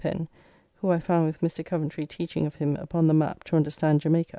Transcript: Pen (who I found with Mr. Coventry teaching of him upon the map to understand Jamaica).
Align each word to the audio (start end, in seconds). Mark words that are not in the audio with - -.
Pen 0.01 0.27
(who 0.77 0.89
I 0.89 0.97
found 0.97 1.27
with 1.27 1.41
Mr. 1.41 1.63
Coventry 1.63 2.07
teaching 2.07 2.47
of 2.47 2.55
him 2.55 2.75
upon 2.77 3.05
the 3.05 3.13
map 3.13 3.43
to 3.43 3.55
understand 3.55 4.01
Jamaica). 4.01 4.29